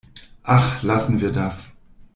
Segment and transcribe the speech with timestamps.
[0.45, 1.73] Ach, lassen wir das!